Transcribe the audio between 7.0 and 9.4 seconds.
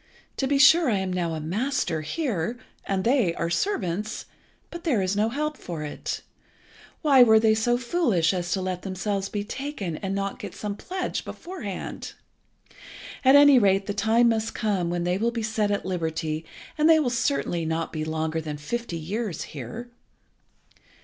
Why were they so foolish as to let themselves